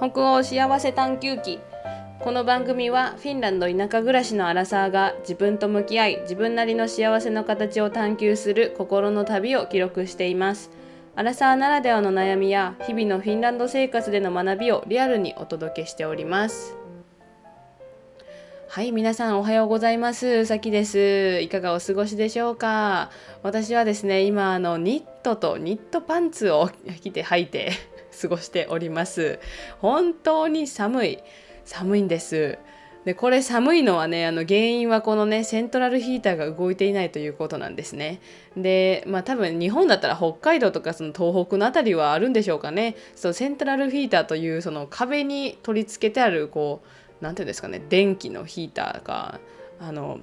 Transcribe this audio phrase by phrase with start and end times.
[0.00, 1.60] 北欧幸せ探求記
[2.20, 10.70] この番組はフィンランド田舎暮らしのアラサーが自分と向き合い自分なりの幸せの形を探求する心の旅を記録しています
[11.16, 16.74] アラサーならではの悩みや日々のフィンランド生活での学びをリアルにお届けしております
[18.68, 20.46] はい、皆さんおはようございます。
[20.46, 21.40] さきです。
[21.42, 23.10] いかがお過ごしでしょうか？
[23.42, 26.70] 私はですね、今、あの、ニットとニットパンツを
[27.02, 27.72] 着て履いて
[28.20, 29.38] 過ごしております。
[29.78, 31.18] 本当に寒い。
[31.64, 32.58] 寒いんです。
[33.04, 38.20] でこれ寒いのはねあの原因はこのねセントラルヒーターが動いていないということなんですね
[38.56, 49.40] でまあ多分日本だったら北海道とかその東北の辺りはあるんでしょうかねそのセントラルヒーターというその壁に取り付けてあるこう何て言うんですかね電気のヒーターが
[49.80, 50.20] あの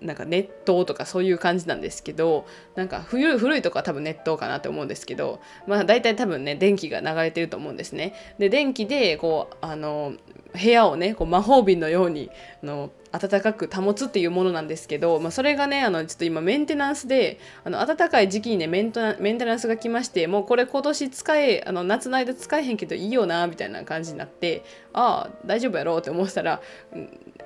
[0.00, 8.14] なんか熱湯とかそういう感じなんですけどなんか古古いとこは多分熱湯かなと思うんですけどまあ大体多分ね電気が流れてると思うんですね。
[8.38, 10.14] で電気でこうあの
[10.52, 12.30] 部屋をねこう魔法瓶のように
[12.62, 26.62] あの暖かく保つっていうものなんですけど、まあ、それがねあのちょっと今メンテナンスであの暖かい時期にねメンメンテナンスが来ましてもうこれ今年使えあの夏の間使えへんけどいいよなみたいな感じになってああ大丈夫やろうって思ったら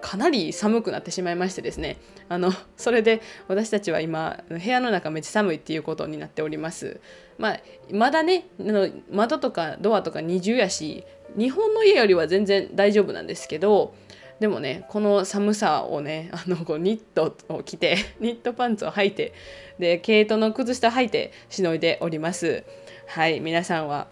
[0.01, 7.01] かなり寒くなってしまいましてですねあのそれで私たちは今部屋の中めっちゃ寒いっていうことになっております。
[7.39, 11.05] まあ、まだねあの窓とかドアとか二重やし
[11.37, 13.95] 日本の家よりは全然大丈夫なんですけど
[14.41, 19.33] でもねこの寒さをねあのこうニットを着て ニットパンツを履いて
[19.79, 22.65] で毛糸の靴下履いてしのいでおります。
[23.07, 24.09] はい皆さんは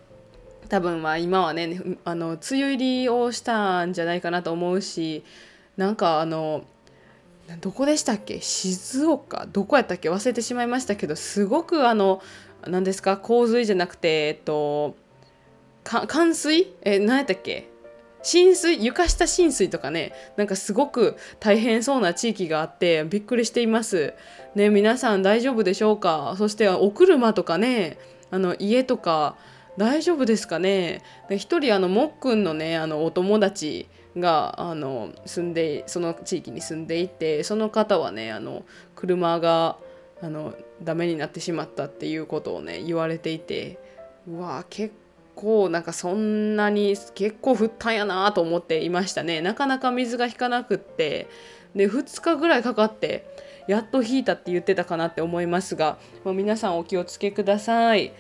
[0.69, 5.23] 多分は今はねあの梅雨入りをしたんじゃないかなと思うし
[5.77, 6.65] なんかあの
[7.61, 8.41] どこでしたっけ？
[8.41, 9.47] 静岡？
[9.53, 10.09] どこやったっけ？
[10.09, 12.23] 忘れてしまいましたけどすごくあの
[12.67, 13.19] 何ですか？
[13.19, 14.97] 洪水じゃなくてえっと
[15.85, 16.75] 冠水？
[16.83, 17.69] え何やったっけ？
[18.25, 24.15] 浸水床下浸水とかねなんかすごく大変そうな地域があってびっくりしています。
[24.57, 26.35] ね皆さん大丈夫でしょうか？
[26.39, 27.99] そしてお車とかね
[28.31, 29.37] あの家とか
[29.77, 31.03] 大丈夫ですかね？
[31.31, 39.77] 一人あのもっくんのねあのお友達があの住んでその地域に住んでいてその方はねあの車が
[40.23, 43.79] あのダメになってしまったっていうことをね言われていて
[44.29, 45.04] うわ結構
[45.35, 51.29] 構なんかそんなに結構降ったんやなと思っていましたねなかなか水が引かなくって
[51.75, 53.27] で2日ぐらいかかって
[53.67, 58.13] やっと引いたって言ってたかなって思いますが、まあ、皆さんお気をつけください。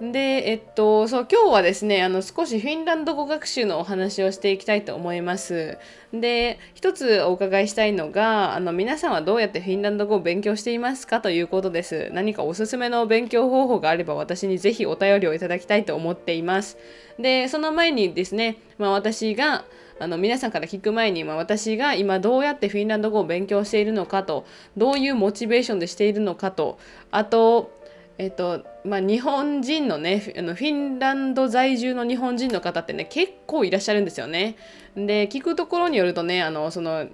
[0.00, 5.76] で、えっと、そう、今日はですね、あの、少しフィンランド語学習のお話をしていきたいと思います。
[6.12, 12.10] で、一つお伺いしたいのが、あの、皆さんはどうやってフィンランド語を勉強していますかということです。
[12.12, 16.78] 何かおすすめの勉強方法があれば、私にぜひお便りをいただきたいと思っています。
[17.18, 19.64] で、その前にですね、まあ、私が、
[20.00, 26.78] あの皆さんから聞く前に、まあ、私が今どうやってフィンランド語を勉強しているのかとどういうモチベーションでしているのかと
[27.10, 27.72] あと
[28.18, 34.56] えっとまあ、日本人のねあのフィンランド在住の日本人の方ってね結構いらっしゃるんですよね。
[34.96, 37.06] で聞くところによるとねあのその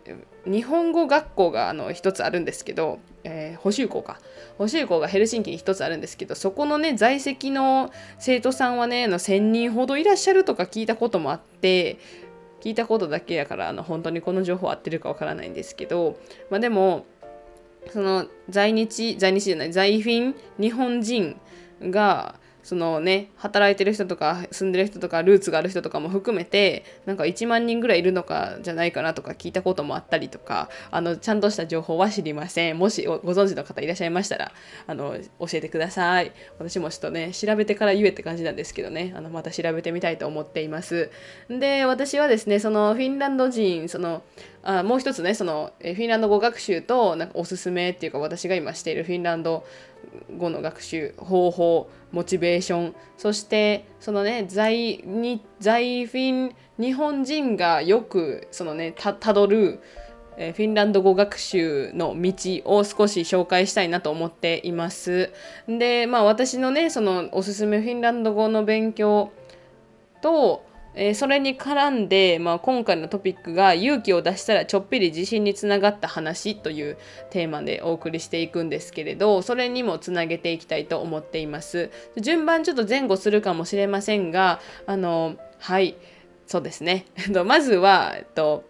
[0.47, 4.19] 日本語学校があの一つあるんですけど、えー、補修校か
[4.57, 11.99] 補修校がヘルシンキに一つあるんですけどそこのね在籍の生徒さんはねあの1,000人ほどいらっしゃるとか聞いたこともあって
[12.63, 17.05] 聞いたことだけやからあの本当にこの情報合ってるかわからないんですけど、まあ、でも
[17.95, 21.37] その在日在日じゃない在フィン日本人
[21.81, 22.35] が
[22.65, 32.79] そのね働いてる人とか住んでる人とかルーツがある人とかも含めてなんか1万人ぐらいいるのかじゃないかなとか聞いたこともあったりとかあのちゃんとした情報は知りません。
[32.79, 34.51] もしご存知の方いらっしゃいましたら
[34.89, 36.33] あの教えてください。
[36.59, 39.13] 私もちょっとね調べてから言えって感じなんですけどね。
[39.15, 41.11] あのまた調べてみたいと思っています。
[41.49, 44.25] で私はですねそのフィンランド人その
[44.67, 49.65] あもう一つねそのフィンランド語学習となんかおすすめっていうか私が今しているフィンランド
[50.39, 59.81] 語の学習方法モチベーションそしてそのね在に在フィン日本人がよくそのねたどる
[60.37, 62.33] えフィンランド語学習の道
[62.65, 65.33] を少し紹介したいなと思っています。
[65.69, 69.31] でまあ私のねそのおすすめフィンランド語の勉強
[70.23, 70.65] と
[70.95, 76.97] えー、それに絡んで、まあ、今回のトピックが勇気を出したらちょっぴり自信につながった話という
[77.31, 81.91] テーマでお送りしていくんですけれどそれにもつなげていきたいと思っています。
[82.21, 85.97] 順番ちょっと前後するかもしれませんがあのはい
[86.47, 87.07] そうですね。
[87.47, 88.65] まずは、えっと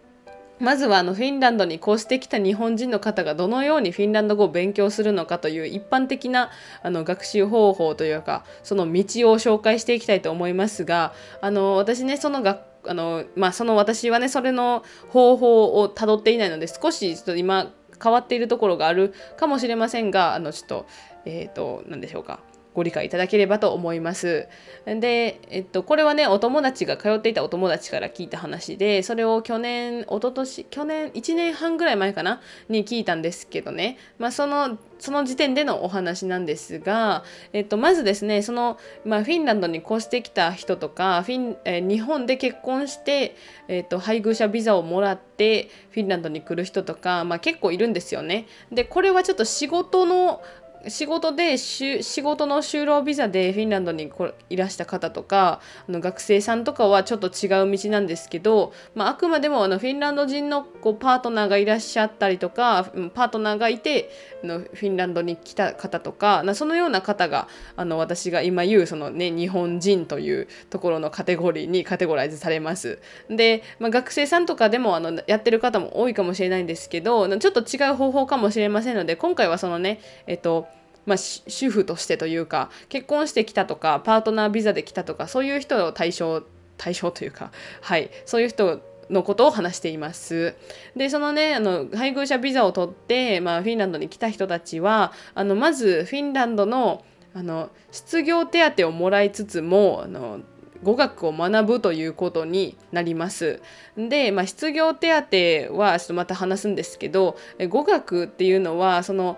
[0.59, 6.49] まずはあのフィンランドに越してきた日本人の方がどのようにフィンランド語を勉強するのかという一般的な
[6.81, 17.71] あの学習方法というかその道を紹介していきたいと思いますがあの私ねその学あの、まあ、その私はねそれの方法をたどっていないので少しちょっと今
[18.01, 20.85] 変わっているところがあるかもしれませんがあのちょっと
[21.25, 22.39] えっ、ー、と何でしょうか。
[22.75, 24.47] ご理解いただければと思います。
[24.85, 37.23] で、えっと、これはね、お友達が通っていたお友達から聞いた話で、それを去年、一昨年去年、1年半ぐらい前かなに聞いたんですけどね、まあ、その、その時点でのお話なんですが、
[37.53, 43.35] えっと、まずですね、その、まあ、フィンランドに越してきた人とか、フィンえ日本で結婚して、
[43.67, 48.47] えっと、配偶者ビザをもらって、フィンランドに来る人とか、まあ、結構いるんですよね。
[48.71, 50.41] で、これはちょっと仕事の、
[50.87, 54.11] 仕事で仕事の就労ビザでフィンランドに
[54.49, 64.09] いらした方とかあの学生さんとかはちょっと違う道なんですけど、まあ、あくまでもあのフィンランド人のこうパートナーがいらっしゃったりとかパートナーがいて
[64.43, 72.99] あのフィンランドに来た方とかそのような方があの私が今言うその、ね、日本人というところのカテゴリーにカテゴライズされます。
[73.29, 80.67] で、まあ、学生さんとかでもあのやってる方も多いかもしれないんですけどちょっと違う方法かもしれませんので今回はそのねえっと
[81.05, 86.43] まあ、主婦としてというか結婚してきたとかパートナービザで来たとかそういう人を対象
[86.77, 90.55] 対象というかはいそういう人のことを話しています。
[90.95, 97.03] でそのねあの配偶者ビザを取って、まあ、フィンランドに来た人たちはあのまずフィンランドの
[97.33, 100.39] あの失業手当をもらいつつもあの
[100.83, 103.61] 語学を学ぶということになります。
[103.97, 107.37] で、まあ、失業手当はちょっとまた話すんですけど
[107.69, 109.37] 語学っていうのはその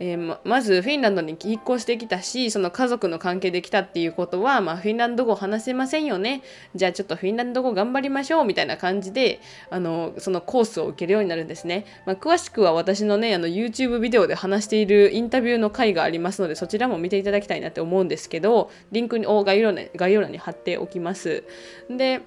[0.00, 6.42] えー、ままずフィンランドに引っ越してきたしその家族の関係で来たっていうことは、まあ、フィンランド語話せませんよね。
[6.74, 21.44] じゃあちょっとフィンランド語頑張りましょうみたいな感じであのそのコースを受けるようになるんですね、まあ、詳しくは私のねあの YouTube ビデオで話しているインタビューの回がありますのでそちらも見ていただきたいなって思うんですけどリンクを概要欄概要欄に貼っておきます。
[21.88, 22.20] で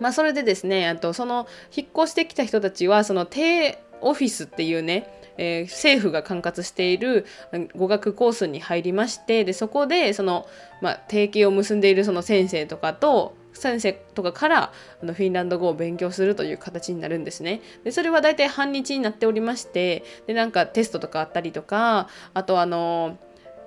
[0.00, 7.26] まあ、それでですねあとその引っ越してきた人たちはその低オフィスっていうねえー、政府が管轄している
[7.76, 10.46] 語学コースに入りましてでそこでその、
[10.80, 14.72] まあ、提携を結んでいるその先生とかと先生とかから
[15.02, 17.60] あのフィンランド語を勉強するという形になるんですね。
[17.84, 23.16] でそれは大体半日になっておりましてでなんかテストとかあったりとかあとあの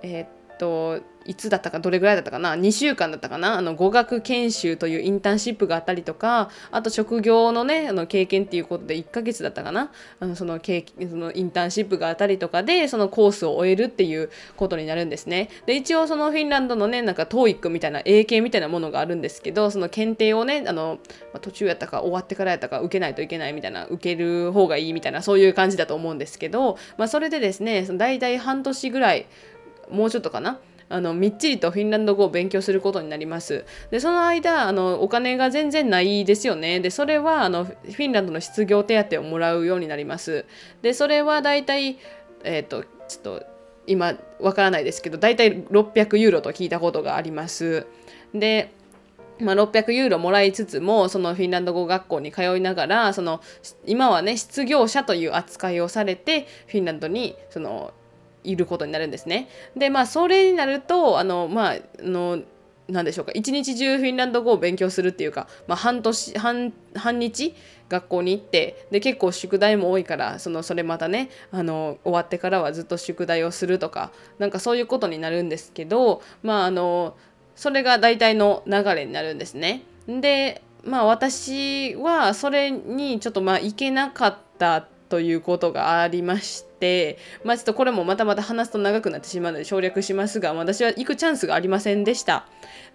[0.04, 3.58] えー、っといつだったかどれぐらいだったかな？2週間だったかな？
[3.58, 9.92] あの語学研修というインターンシップがあったりとかあと職業のねあの経験っていうことで1ヶ月だったかな？
[10.22, 15.50] あのその経そのインターンシップがあったりとかでそのコースを終えるっていうことになるんですね。
[15.66, 21.00] で一応そのフィンランドのねなんか TOEIC みたいな英検みたいなものがあるんですけどその検定をねあの、
[21.34, 29.28] まあ、途中やったか終わってからやったか受けないといけないみたいな受ける方がいいみたいなそういう感じだと思うんですけど、まあ、それでですね大体半年ぐらい
[29.90, 30.60] もうちょっとかな？
[30.90, 33.66] あのみっちりとフィンランド語を勉強することになります。
[33.92, 36.80] でその間あのお金が全然ないですよね。
[36.80, 40.46] でそれはあのフィンランドの失業手当をもらうようになります。
[40.82, 41.98] でそれはだいたい
[42.44, 43.46] えっ、ー、とちょっと
[43.86, 47.86] 今わからないですけどだいたい600ユーロと聞いたことがあります。
[48.34, 48.72] で
[49.40, 53.42] まあ、600ユーロもらいつつもそのフィンランド語学校に通いながらその
[53.86, 57.94] 今はね失業者という扱いをされてフィンランドにその
[58.48, 59.50] いることになるんですね。
[59.76, 62.40] でまあそれになるとあのまあの
[62.90, 67.54] 何でしょうか一日中フィンランド語を勉強するっていうか、まあ、半年半半日
[67.90, 77.16] 学校に行ってで結構宿題も多いからそのそれまたねあの終わってからはずっと宿題をするとかなんかそういうことになるんですけどまああの
[77.56, 79.84] それが大体の流れになるんですね。
[80.08, 92.46] でまあ私はそれにちょっとまあ行けなかったということがありまして、まあ、ちょっとこれもまたまた話すと長くなってしまうので省略しますが私は行くチャンスがありませんでした。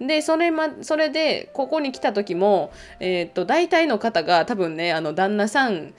[0.01, 5.95] でそれ,、ま、それでここに来た時も、えー、っと大体の方が多分ねあの旦那さん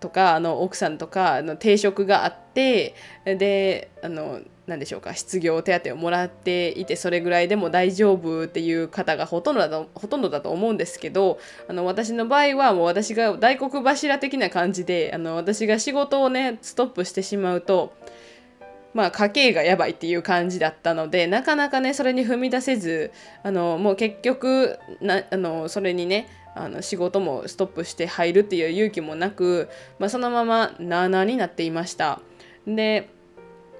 [0.00, 2.94] とかあの奥さんとかの定職があって
[3.24, 17.94] であの何でしょうか失業手当をもらっていてそれぐらいでも大丈夫っていう方がほとんどだとほとんどだと思うんですけどあの私の場合はもう私が大黒柱的な感じであの私が仕事をねストップしてしまうと
[18.92, 23.12] まあ家計がやばいっていう感じだったのでなかなかねそれに踏み出せず
[23.44, 29.68] あのもう結局なあのそれにねあの仕事もストップして入るっていう勇気もなく、
[29.98, 32.20] まあ、そのままなあなあになっていました。
[32.66, 33.10] で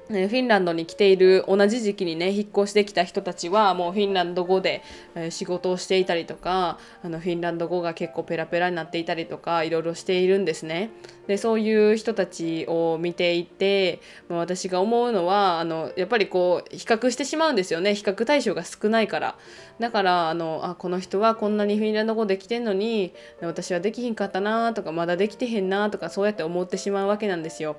[0.09, 4.83] フィンランドに来ている同じ時期にね引っ越してきた人たちはもうフィンランド語で
[5.31, 10.91] 仕事をしていたりとかあのフィンランド語が結構ペラペラになっていたりとかいろいろしているんですね。
[11.27, 19.37] でそういう人たちを見ていて、私が思うのはあのやっぱりこう比較してしまうんですよね比較対象が少ないから
[19.81, 27.77] だからあのあこの人はこんなにフィンランド語できてんのに私はできひんかったなとかまだできてへんなとかそうやって思ってしまうわけなんですよ。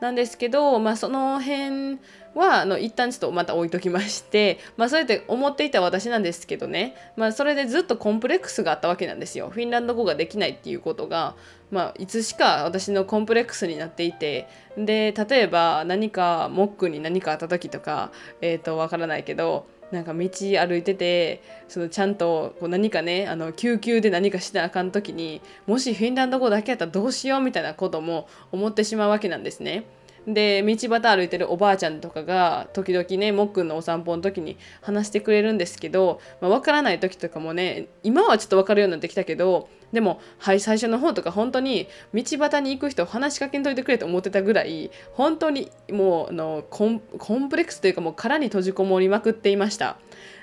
[0.00, 1.98] なんですけど、まあ、その辺
[2.34, 9.50] はあの一旦ちょっとまた置いときまして、 まあ、そうやって思っていた私なんですけどね、まあ、それでずっとコンプレックスがあったわけなんですよ。
[9.50, 11.34] フィンランド語ができないっていうことが、
[11.70, 14.48] まあ、いつしか私のコンプレックスになっていて。
[14.76, 18.10] で例えば何かモックに何かあった時とか
[18.40, 29.84] えっ、ー、とわからないけどなんか道歩いててそのちゃんとこう何かねあの救急で何かしなあかん時にもしフィンランド語だけやったらどうしようみたいなことも思ってしまうわけなんですね。
[30.26, 47.00] で道端歩いてるおばあちゃんとかが時々ねもっくんのお散歩の時に話してくれるんですけど、まあ、分からない時とかもね今はちょっと分かるようになってきたけどでもはい最初の方とか本当に道端に行く人話しかけんといてくれと思ってたぐらい本当にもうあのコン
[47.48, 49.98] プレックスというかもう殻に閉じこもりまくっていました。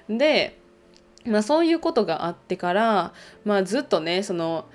[0.10, 0.58] で
[1.26, 3.14] まあ、そういうことがあってから、
[3.46, 4.66] まあ、ずっとねその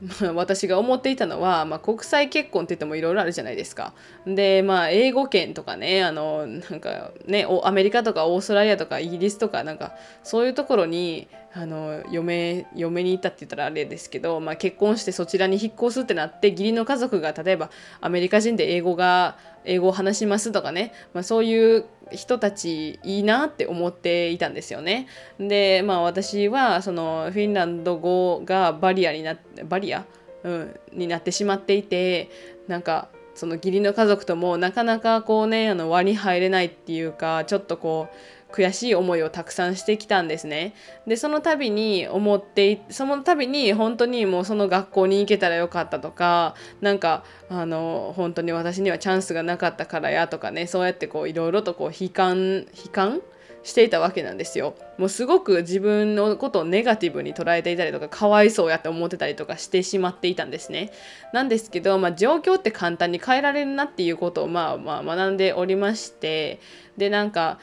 [0.00, 3.92] ま あ私が思っていたのは、まあ、国際結婚って言ってもいろいろあるじゃないですか。
[4.26, 25.08] でまあ英語圏とかねあのなんかねアメリカとかオーストラリアとかイギリスとかなんかそういうところにあの嫁嫁に行ったって言ったらあれですけど、まあ、結婚してそちらに引っ越すってなって義理の家族が例えばアメリカ人で英語が英語を話しますとかね、まあ、そういう人たちいいなって思っていたんですよね。
[25.38, 30.04] でまあ私はそのフィンランド語がバリアになってバリア、
[30.44, 32.30] うん、になってしまっていて
[32.68, 38.14] なんかその義理の家族ともなかなかこうねあの輪に入れないっていうかちょっとこう
[38.52, 40.74] 悔しい思いをたくさんしてきたんですね。
[41.06, 53.22] でその度に思ってその度に本当にもうその学校に行けたらよかったとかなんかあの本当に私にはチャンスがなかったからやとかねそうやってこういろいろとこう悲観悲観
[53.62, 54.74] していたわけなんですよ。
[54.96, 60.92] もうすごく自分のことをネガティブに捉えていたりとかかわいそうやって思ってたりとかしてしまっていたんですね。
[61.32, 66.60] なんですけど、まあ、状況って簡単に変えられるなっていうことをまあまあ学んでおりまして
[66.96, 67.58] でなんか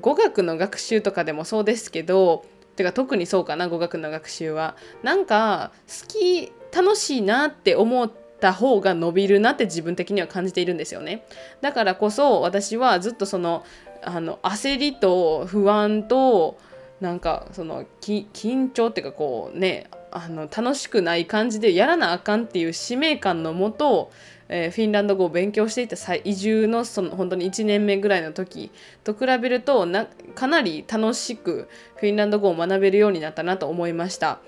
[0.00, 2.44] 語学の学習とかでもそうですけど
[2.76, 4.76] てか特にそうかな語学の学習は。
[5.02, 8.10] なんか好き楽しいなって思っ
[8.40, 11.24] た方が伸びるなって自分的には感じているんですよね。
[11.60, 13.64] だからこそ私はずっとその
[14.02, 16.58] あの焦りと不安と
[17.00, 24.10] なんかその緊張っていうかこうねあの楽しくない感じでやらなあかんっていう使命感のもと
[24.52, 28.72] えー、フィンランド語を勉強していた移住のその本当に1年目ぐらいの時
[29.04, 34.40] と比べるとなかなり楽しくフィンランド語を学べるようになったなと思いました。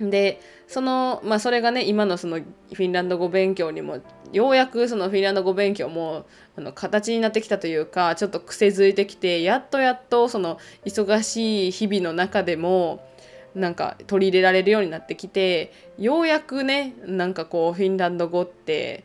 [0.00, 4.00] でそのまあそれがね今のそのフィンランド語勉強にも
[4.32, 13.06] ようやくそのフィンランド語勉強もあの形になってきたというかちょっと癖づいてきてやっとやっとその忙しい日々の中でも
[13.54, 19.04] なんか取り入れられるようになってきてようやくねなんかこうフィンランド語って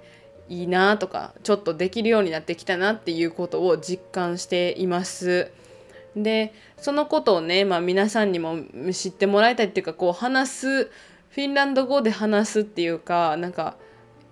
[0.49, 5.51] いいなとかちょっとできるようになってきたなっていうことを実感しています。
[6.15, 8.57] でそのことをね、まあ、皆さんにも
[8.91, 13.77] 知ってもらいたいっていうかこう話すフィンランド語で話すっていうかなんか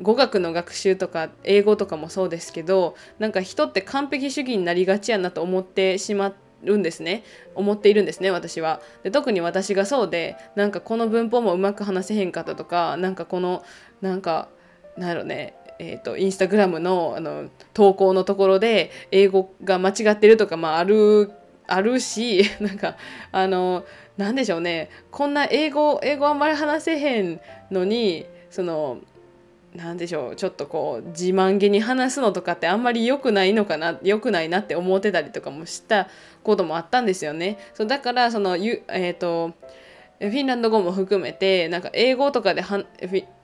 [0.02, 13.64] 語学の学習とか英語とかもそうですけどなんか人って完璧主義になりがちやなと思ってしまるんですね思っているんですね私はで特に私がそうでなんかこの文法もうまく話せへんかったとかなんかこの
[14.02, 14.50] なんか
[14.98, 21.32] なんやろねえーと、インスタグラムのあの投稿のところで英語が間違ってるとか、まあ、ある
[21.68, 22.96] あるし なんか
[23.32, 23.86] あの
[24.18, 27.42] なんでしょうねこんな英語英語あんまり話せへん
[27.72, 29.00] のにその
[29.76, 36.08] なんでしょうちょっとこう自慢げに話すのとかってあんまり良くないのかな良くないなって思ってたりとかもした
[36.44, 37.58] こともあったんですよね。
[37.74, 39.52] そうだからそのえーと、
[40.20, 42.86] フィンランド語も含めてなんか英語とかでは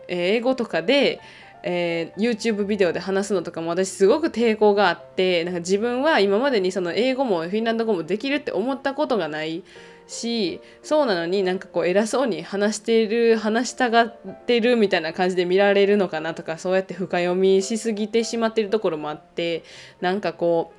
[0.07, 1.19] 英語とかで
[1.63, 9.63] えー、YouTube ビデオで話すのとかも私すごく抵抗があってなんか自分は今までにその英語もフィンランド語もできるって思ったことがない
[10.07, 19.63] しそうなのになんかこう偉そうに話してる話したがってるみたいな感じで見られるのかなとかそうやって深読みしすぎてしまってるところもあって
[20.01, 20.73] なんかこ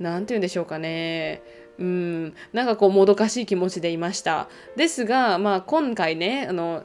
[0.00, 1.42] う何て言うんでしょうかね。
[1.78, 2.34] うん。
[2.52, 4.48] なんかこうもどかしい気持ちでいました。
[4.76, 6.84] ですがまあ今回ねあの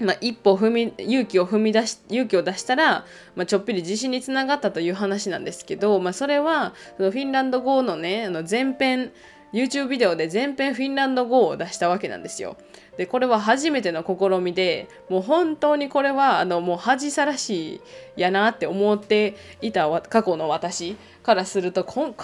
[0.00, 3.04] まあ、一歩踏み勇気を踏み出し勇気を出したら、
[3.36, 9.12] まあ、ちょっぴり自信につながったという話なんですけど、まあ、それはフィンランド語のねあの前編
[9.54, 12.56] YouTube ビデオで全編フィンランド語を出したわけなんですよ。
[12.96, 17.80] でこれは初めての試みでもう本当にこれはあのもう恥さらし
[18.16, 22.14] いやなって思っていた過去の私からすると考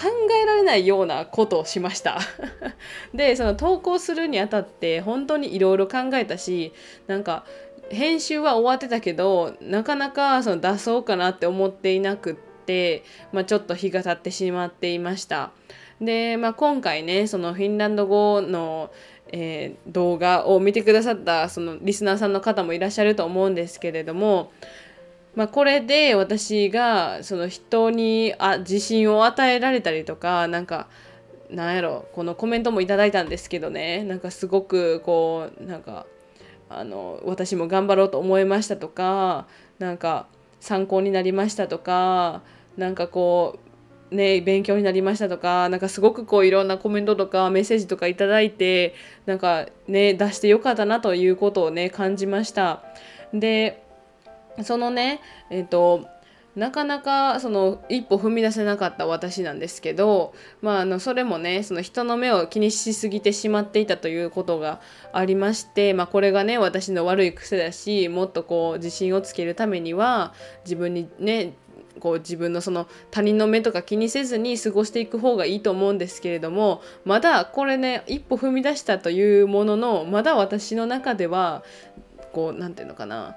[0.43, 2.21] えられないようなことをしました
[3.15, 6.73] でその投稿するにあたって本当にいろいろ考えたし
[7.09, 7.45] なんか
[7.91, 12.35] 編集は終わってたけどなかなかその出そうかなって思っていなくっ
[12.65, 15.51] て、まあ、ちょっと日が経ってしまっていました。
[16.01, 18.91] で、まあ、今回ねそのフィンランド語の、
[19.33, 24.51] えー、動画を見てくださったそのリスナーさんの方もいらっしゃると思うんですけれども、
[25.35, 30.89] まあ、これで私がその人にあ自信を与えられたりとかなんか
[31.51, 36.07] なんやろこのコメントもいただいたんですけどねなんかすごくこうなんか
[36.69, 39.49] あの私も頑張ろうと思いましたとか
[39.81, 40.29] なんか
[40.61, 42.43] 参考になりましたとか
[42.77, 43.70] なんかこう
[44.11, 48.95] ね、勉強になりましたとか、なんかすごくこういろんなコメントとかメッセージとかいただいて、
[49.27, 52.83] なんかね、出してよかったなということをね、感じました。
[53.33, 53.83] で、
[54.63, 56.09] そのね、えっ、ー、と、
[56.57, 64.81] なかなかその一歩踏み出せなかった私なんですけど、まあ、あのそれもねその人の目を気にしすぎてしまっていたということが
[65.13, 71.55] ありまして、まあ、これがね私の悪い癖だしもっとこう自信をつけるためには自分にね
[71.99, 81.65] こう自分のその他人の目とか気にせずに過ごしていく方がいいと思うんですけれどもまだこれね一歩踏み出したというもののまだ私の中では
[82.33, 83.37] こう何て言うのかな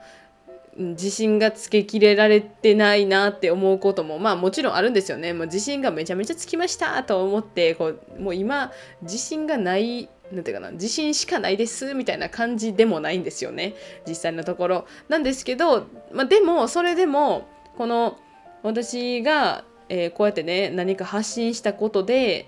[0.75, 5.33] 自信がつけきれられてないなって思うこともまあもちろんあるんですよね。
[5.33, 8.72] もう自信がめちゃめちゃつきましたと思ってこうもう今
[9.03, 13.75] 自信がないなんていうかな自信しかないですみたいな感じでもないんですよね
[14.07, 14.88] 実際のところ。
[15.10, 18.17] なんですけど、まあ、でもそれでもこの
[18.63, 22.48] 私が、えー、こうやってね何か発信したことで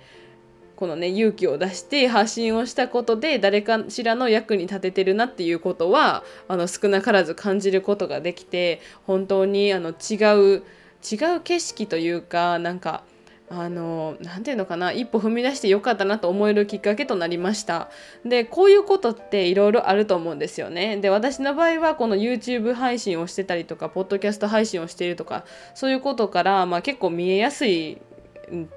[0.75, 10.15] このね勇気を出して発信をしたことで誰かしらの役に立ててるなっていうことはあの少なからず感じることができて本当にあの違
[10.57, 10.63] う
[11.03, 13.03] 違う景色というかなんか
[13.49, 17.89] あの何て言うのかな一歩踏み出してよかったなと思えるきっかけとなりました
[18.25, 27.99] でこういうことっていろいろあると思うんですよねで私の場合はこの YouTube 配信をしてたりとかポッドキャスト配信をしているとかそういうことから、まあ、結構見えやすい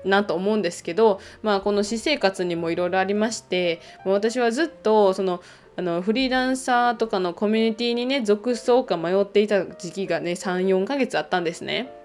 [0.05, 5.43] なと思うんですけど、まあ、この私生活にもいろいろありまして私はずっとその
[5.77, 11.98] あのフリーランサーとかのコミュニティにね属そうか迷っていた時期がね34ヶ月あったんですね。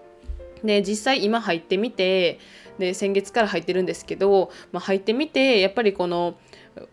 [0.63, 2.39] で実際今入ってみて
[2.79, 6.35] で先月から入ってるんですけど、まあ、入ってみてやっぱりこの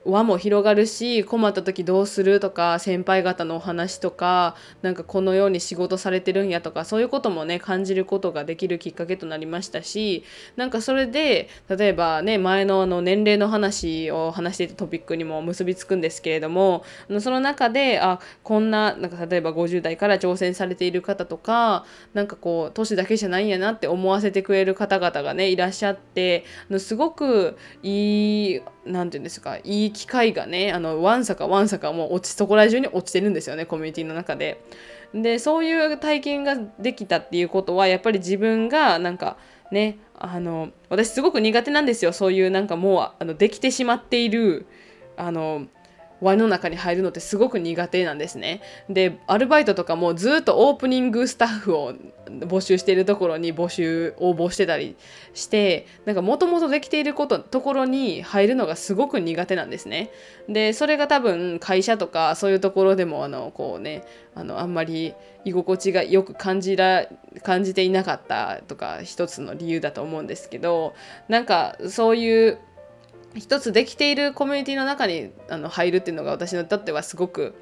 [0.05, 10.25] 輪も広がるし困った時どうするとか先輩方のお話とかなんかこのように仕事されてるんやとかそういうこともね感じることができるきっかけとなりましたし
[10.57, 16.85] なんかそれで例えばね前のあの年齢の話を話していたトピックにも結びつくんですけれども
[17.21, 26.45] その中であこんななんか例えば50代から挑戦されている方とかなんかこう年だけじゃないんやなって思わせてくれる方々がねいらっしゃって
[26.79, 34.63] すごくいい何て言うんですかいい機会がねあのわんさかわんさかもう落ちそこら中に落ちてるんですよねコミュニティの中で。
[35.13, 39.39] でそういう体験ができたっていうことはやっぱり自分がなんか
[39.73, 44.67] ねあの私すごく苦手なんですよそういうなんかもうあのできてしまっている
[45.17, 45.67] あの
[46.21, 48.61] 輪の中に入るのってすごく苦手なんですね。
[48.89, 51.95] でアルバイトとかもずっとオープニングスタッフを
[52.27, 54.97] 募集しているところに募集応募してたり
[55.35, 60.11] してなんかもともとできていることところに入るのがすごく苦手なんですね。
[60.49, 64.05] でそれが多分会社とかそういうところでもあのこうね
[64.35, 67.07] あのあんまり居心地がよく感じら
[67.43, 70.95] 感じていなかったとか一つの理由だと思うんですけど
[71.29, 72.59] なんかそういう
[73.35, 77.55] 一つできているコミュニティの中にあの入るっていうのが私にとってはすごく、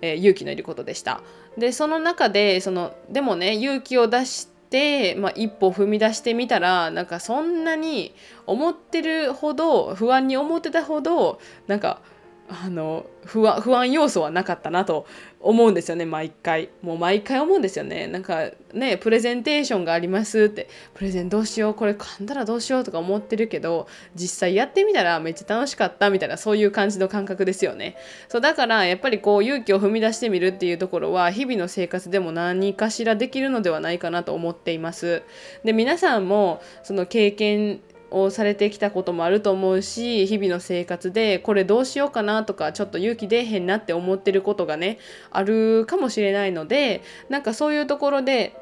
[0.00, 1.20] えー、勇気のいることでした。
[1.56, 8.14] でその中でそのでもね勇気を出して、まあ、一歩踏み出してみたらなんかそんなに
[8.46, 12.00] 思ってるほど不安に思ってたほどなんか
[12.48, 15.06] あの不安不安要素はなかったなと
[15.44, 16.70] 思うんですよね毎回。
[16.82, 18.06] もう毎回思うんですよね。
[18.06, 20.68] なんかねプレゼンテーションがありますって。
[20.94, 27.96] プレゼンどうしようこれ噛んだらどうしようとか思ってるけど実際やってみたらめっちゃ楽しかったみたいなそういう感じの感覚ですよね。
[28.28, 35.22] そうだからやっぱりこう勇気を踏み出してみるっていうところは日々の生活でも何かしらできるのではないかなと思っています。
[35.62, 37.80] で皆さんもその経験
[38.22, 44.98] をされてきたこともあると思うし日々の生活でこれどうしようかなとかちょっと勇気出えへんなって思ってることがね
[45.30, 48.56] あるかもしれないのでなんかそういうところで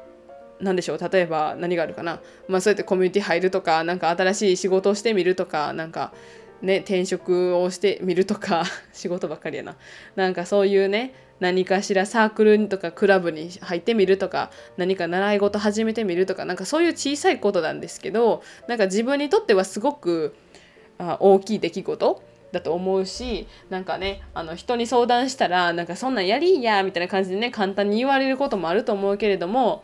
[0.59, 6.13] 何でしょう例えば何があるかな、まあ、そうやってコミュニティ入るとか何か新しい仕事をしてみるとかなんか
[6.61, 8.63] ね転職をしてみるとか
[8.93, 9.75] 仕事ばっかりやな。
[10.15, 11.13] なんかそういうね
[11.43, 20.33] 何かしらサークルとかクラブに入ってみるとか何か習い事始めてみるとかなんかそういう小さいことなんですけどなんか自分にとってはすごく
[20.97, 29.83] あ大きい出来事だと思うしなんかねあの人に相談したらなんかそんなんやりいやみたいな感じでね簡単に言われることもあると思うけれども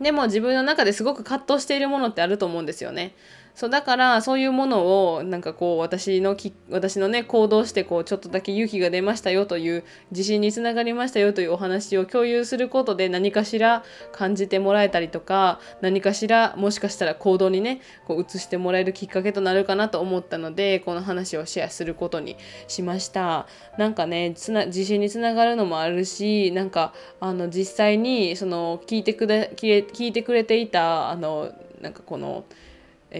[0.00, 3.14] でも自分の中ですごく葛藤しているものってあると思うんですよね。
[3.54, 22.36] そうだからそういうものをなんかこう私のき私のね行動してこうちょっとだけ勇気が出ましたよという自信につながりましたよというお話を共有することで何かしら感じてもらえたりとか何かしらもしかしたら行動にねこう移してもらえるきっかけとなるかなと思ったのでこの話をシェアすることに
[22.66, 23.46] しました。
[23.78, 32.44] なんかねつな自信につながるのもあるしなんかあの実際にその聞いてくれ聞いてくれていたあのなんかこの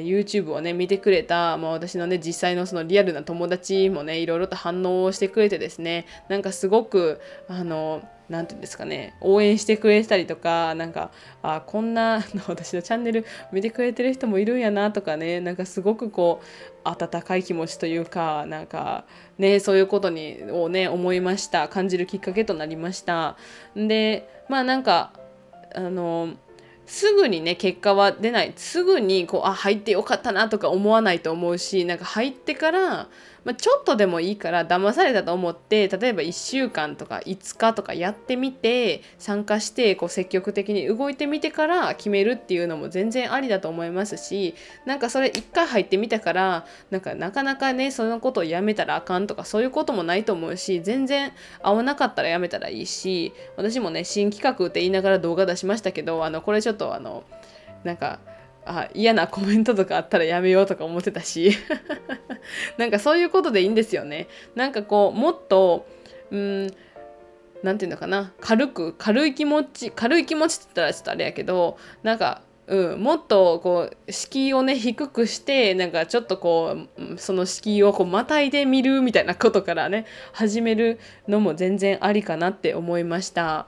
[0.03, 11.11] YouTube をね見てくれた、まあ、私のね実際のそのリアルな友達もねいろいろと反応をしてくれてですねなんかすごくあの何て言うんですかね応援してくれたりとかなんか
[11.43, 19.05] あこんなの私のチャンネル見てくれてる人もいるんやなとかねなんかすごくこう温かい気持ちというかなんか
[19.39, 23.37] ねそういうことにをね思いました感じるきっかけとなりました。
[23.77, 25.13] でまあなんか
[25.75, 26.35] あの
[26.87, 28.53] すぐにね結果は出ない。
[28.57, 33.09] すぐにこうあ入ってよかったなとか思わないと思うしなんか入ってから
[33.45, 44.55] まあ、ちょっとでもいいから騙されたと思って例えば1週間とか5日とかやってみて参加してこう積極的に動いてみてから決めるっていうのも全然ありだと思いますし
[44.87, 57.25] なんかそれ1回入ってみたからなんかなかなかねそのことをやめたらあかんとかそういうこともないと思うし全然合わなかったらやめたらいいし私もね新企画って言いながら動画出しましたけどあのこれちょっとっとあの
[57.83, 58.21] なんか
[58.67, 61.53] あ嫌なコメントとかあったらやめようとか思ってたし。
[62.77, 64.29] なんかそういうことでいいんですよね。
[64.55, 65.87] なんかこうもっと
[66.31, 66.67] うん
[67.63, 68.33] 何て言うのかな。
[68.41, 83.67] 軽く軽い気持ち軽い気持ちって言ったらちょっとあれやけどなんかうん、もっとこう敷居をね低くしてなんかちょっとこうその敷居をこうまたいでみるみたいなことからね始めるのも全然ありかなって思いました。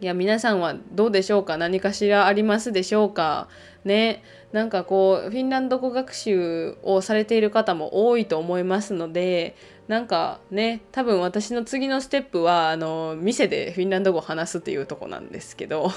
[0.00, 1.56] いや皆さんはどうでしょうか？
[1.56, 3.48] 何かしらありますでしょうか？
[3.84, 4.22] ね。
[4.52, 9.54] なんかこうフィンランド語学習をされている方も多いと思いますので
[9.88, 15.90] なんかね多分私の次のステップはあの店でフィンランド語を話すっていうとこなんですけど。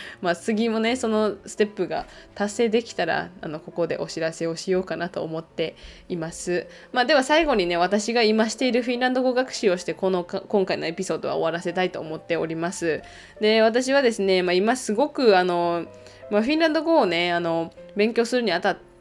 [0.20, 5.76] まあ次もねそのステップが達成できたらあのここでお知らせをしようかなと思って
[6.08, 6.66] います。
[6.92, 13.02] まあ、では最後にね私が今しているフィンランド語学習をしてこの今回のエピソードは終わらせたいと思っております。
[13.40, 15.86] で私はですね、まあ、今すごくあの
[16.30, 18.93] まあ、フィンランド語をねあの勉強するにあたって、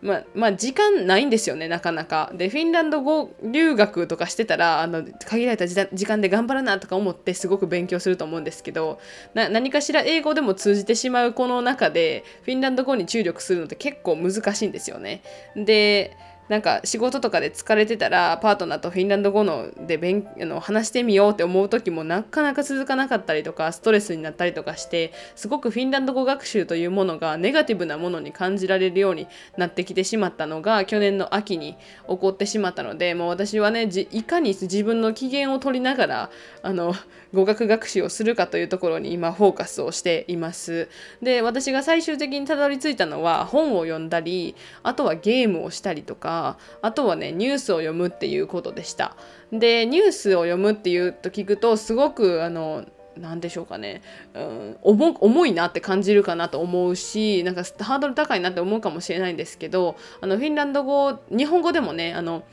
[0.00, 2.30] まあ、まあ、時間ないんですよねなかなか。
[2.34, 9.00] でフィンランド語留学とかしてたらあの限られた時間で頑張らなとか思ってすごく勉強すると思うんですけど
[9.34, 15.22] 何かしら英語でも通じてしまうこの中でフィンランド語に注力するのって結構難しいんですよね。
[15.56, 16.16] で
[16.48, 31.76] なんか仕事とかで疲れてたらパートナーとフィンランド語ので勉あの話してみようって思う時もなかなか続かなかったりとかストレスになったりとかしてすごくフィンランド語学習というものがネガティブなものに感じられるようになってきてしまったのが去年の秋に
[32.08, 36.30] 起こってしまったのでもう私はねいかに自分の機嫌を取りながら
[36.62, 36.94] あの
[37.34, 40.88] 語学学習をするかというところに今フォーカスをしています。
[41.20, 46.37] で私が最終的にたどり着いたのは本を読んだりあとはゲームをしたりとか
[46.82, 49.16] あとはねニュースを読むっていうことでした。
[49.52, 52.84] でニュースを読むっていうと聞くとすごくあの
[53.16, 54.02] 何でしょうかね、
[54.34, 62.44] うん、重いなって感じるかなと思うしなんかハードル高いなって思うかもしれないんですけどあのフィンランド語日本語でもねあの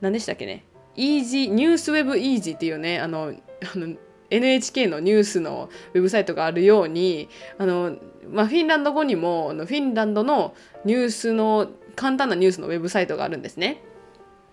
[0.00, 0.64] 何でしたっけね
[0.96, 3.32] イージーニュースウェブイージーっていうねあの
[3.74, 3.96] あの
[4.30, 7.96] NHK のニュースのウェブサイトがあるようにあの、
[8.28, 13.82] まあ、フィンランド語にもフィンランドのニュースの簡単なニュースのウェブサイトがあるんですね。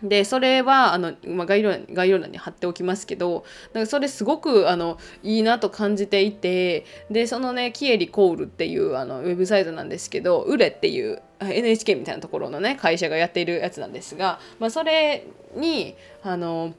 [0.04, 16.73] でそれはあの、まあ、概要概要欄に貼っておきますけどなんかそれすごくあのいいなと感じていてでそのねキエリコールっていうあのウェブサイトなんですけどウレっていう NHK みたいなところのね会社がやっているやつなんですが、まあ、それにあの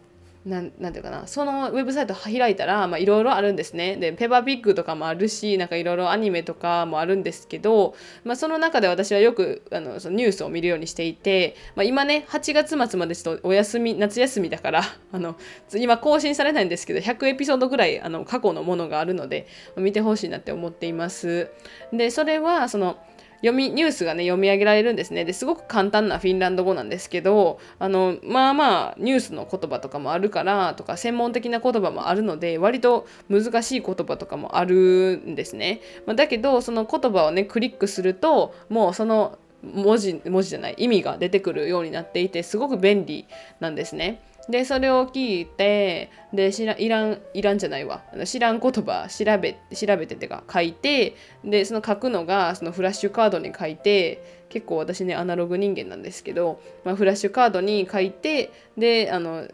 [0.46, 1.26] なんなんていうかな。
[1.26, 3.96] そのウェブサイト開いたらいろいろあるんですね。
[3.96, 15.36] でペパーピッグとかもあるしなんかいろいろアニメとかもあるんですけど、まあ、その中で私はよくあのそのニュースを見るようにしていて、まあ、今ね8月末までちょっとお休み夏休みだから あの
[15.74, 19.46] 今更新されないんですけど100エピソードぐらいあの過去のものがあるので
[19.76, 21.48] 見てほしいなって思っています。
[21.92, 22.98] でそれはその
[23.40, 43.26] 読みニュースがね読み上げられるんですねですごく簡単なフィンランド語なんですけどあのまあまあニュースの言葉とかもあるからとか専門的な言葉もあるので割と難しい言葉とかもあるんですね、まあ、だけどその言葉をねクリックするともうその文字文字じゃない意味が出てくるようになっていてすごく便利
[43.60, 44.22] なんですね。
[44.48, 59.48] でそれを聞いてで知らいらんいらんじゃないわ知らん言葉調べ調べててか書いてでその書くのがそのフラッシュカードに書いて結構私ねアナログ人間なんですけど、まあ、フラッシュカードに書いてであの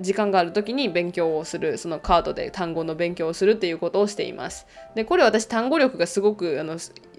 [0.00, 4.66] 時間がある時に勉強をするそのカードで単語の勉強をするっていうことをしています。
[4.94, 6.78] でこれ私単語力がすごくあの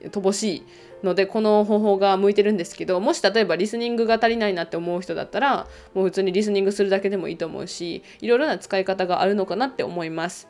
[0.09, 0.63] 乏しい
[1.03, 10.47] のでこの方法が向いてるんですけどもし例えばリスニングが足りないなって思う人だったらもう普通にリスニングするだけでもいいと思うしいろいろな使い方があるのかなって思います。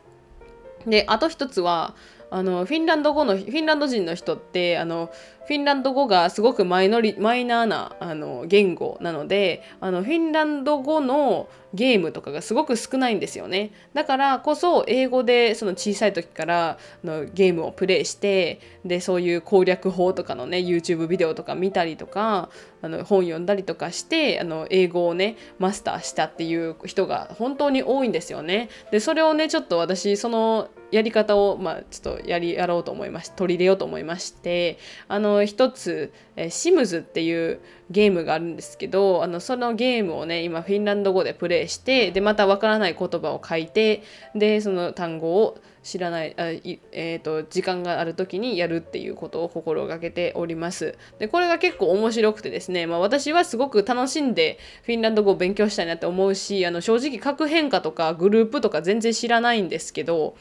[0.86, 1.96] であと一つは
[2.32, 5.12] あのフィンランド語のフィンランド人の人ってあの
[5.48, 13.72] フィンランド語がすごくマイノリマイナーなあの言語なのであのフィンランド語のゲームとかがすごく少ないんですよね。
[13.94, 22.50] だからこそ英語でその小さい時からのゲームをプレイしてでそういう攻略法とかのね YouTube ビデオとか見たりとか
[22.82, 28.70] あの本読んだりとかしてあの英語をねマスターしたっていう人が本当に多いんですよね。
[28.92, 34.78] でそれをねちょっと私そのやり方をまあちょっとやりやろうと思いまし取り入れようと思いまして
[35.08, 44.04] あの一つえシムズっていうゲームがあるんですけどあのそのゲームをね今フィンランド語でプレイしてでまたわからない言葉を書いて
[44.36, 50.96] でその単語を知らないあい、えーと、時間がある時にやるっていうことを心がけております。
[51.18, 60.36] でこれが結構面白くてですね、まあ、私はすごく楽しんでフィンランド語を勉強したいなって思うしあの正直核変化とかグループとか全然知らないんですけど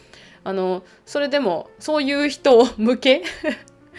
[0.44, 3.22] あのそれでもそういう人向け？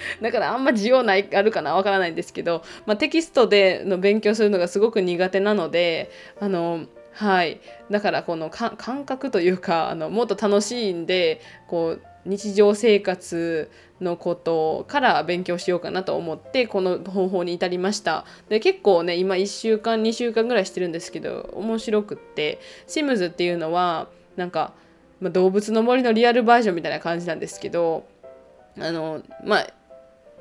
[0.22, 6.10] だからあんま需要ないあるかなわからないんですけど、まあ、テキストでの勉強するのがすごく苦手なので
[6.40, 7.60] あのはい。
[7.90, 18.26] だからこの感覚というかあのもっと楽しいんでこう日常生活のことから勉強しようかなと思ってこの方法に至りました。
[18.50, 24.74] で結構ね今1週間2週間ぐらいしてるんですけど面白くってシムズっていうのはなんか、
[25.20, 28.06] まあ、動物の森のリアルバージョンみたいな感じなんですけど
[28.80, 29.74] あのまあ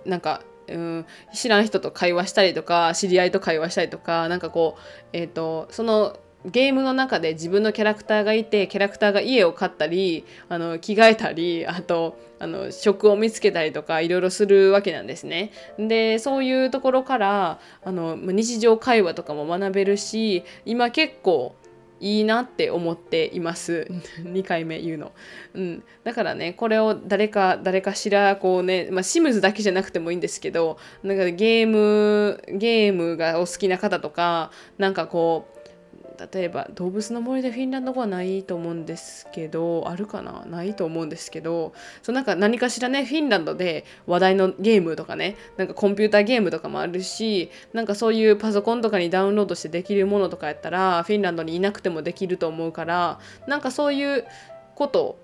[0.05, 4.81] なんかうん知らん人と会話したりとか知り合いと会話したりとかなんかこう
[5.13, 15.53] えっ、ー、とそのゲームの中で自分のキャラクターがいてキャラクターが家を買ったりあの着替えたりあとあの職を見つけたりとかいろいろするわけなんですね。
[15.79, 21.55] でそういうところからあの日常会話とかも学べるし今結構
[22.01, 23.87] いいなって思っています。
[24.25, 25.13] 2回目言うの、
[25.55, 35.60] うん、だからねこれを誰か誰かしらこうね、まあ、シムズだけじゃなくてもいいんですけどなんかゲームゲームがお好きな方とかなんかこう
[36.33, 40.45] 例えば動物の森でフィンランド語はないと思うんですけどあるかな？
[40.47, 54.27] ないと思うんですけどそうなんか何かしらねフィンランドで話題のゲームとかねなんかコンピューターゲームとかもあるしなんかそういうパソコンとかにダウンロードしてできるものとかやったらフィンランドにいなくてもできると思うからなんかそういう
[54.75, 55.19] こと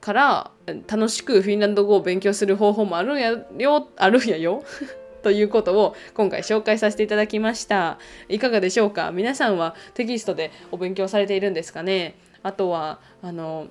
[0.00, 0.50] から
[0.86, 4.62] 楽しくフィンランド語を勉強する方法もあるんやよあるんやよ。
[5.22, 7.98] ということを今回紹介させていただきました。
[8.28, 9.10] いかがでしょうか？
[9.12, 12.16] 皆さんはテキストでお勉強されているんですかね？
[12.42, 13.68] あとはあの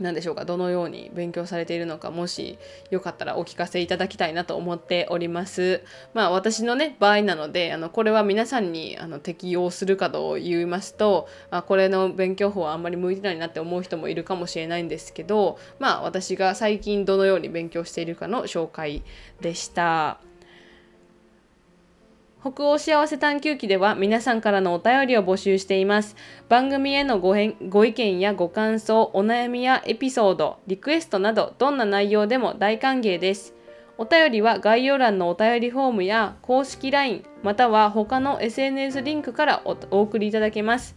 [0.00, 0.44] 何でしょうか？
[0.44, 2.10] どのように勉強されているのか？
[2.10, 2.58] もし
[2.90, 5.82] よかったらお聞かせいただきたいなと思っております。
[6.14, 19.04] まあ私のね場合なのであのこれは皆さんにあの適用するかと言いますとあこれの勉強法はあんまり向いてないなって思う人もいるかもしれないんですけどまあ私が最近どのように勉強しているかの紹介
[19.40, 20.18] でした。
[22.44, 26.14] 北欧幸せ探求記では皆さんからのお便りを募集しています。
[26.50, 27.34] 番組へのご
[27.70, 33.54] ご意見やご感想、お悩みやエピソード、リクエストなどどんな内容でも大歓迎です。
[33.96, 40.94] お便りは概要欄のお便りフォームや公式 LINE または他の SNS リンクからお送りいただけます。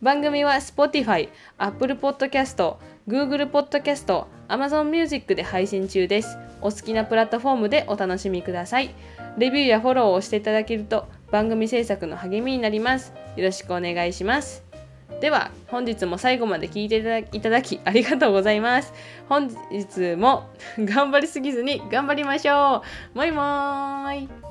[0.00, 6.38] 番組は Spotify、Apple Podcast、Google Podcast、Amazon Music で配信中です。
[6.62, 8.94] お好きなプラットフォームでお楽しみください。
[9.38, 13.12] レビューやフォローをしていただけると番組制作の励みになります。
[13.36, 14.72] よろしくお願いします。
[15.20, 16.98] では本日も最後まで聞いて
[17.32, 18.92] いただきありがとうございます
[19.28, 22.82] 本日も頑張りすぎずに頑張りましょ
[23.14, 24.41] うもいもーい